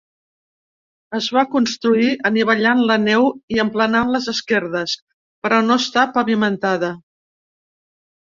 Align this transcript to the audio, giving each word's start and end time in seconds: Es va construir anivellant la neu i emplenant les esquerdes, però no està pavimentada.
Es 1.17 1.25
va 1.35 1.43
construir 1.55 2.07
anivellant 2.29 2.81
la 2.93 2.97
neu 3.03 3.27
i 3.57 3.61
emplenant 3.65 4.09
les 4.15 4.31
esquerdes, 4.33 4.97
però 5.45 5.61
no 5.69 5.79
està 5.83 6.07
pavimentada. 6.17 6.91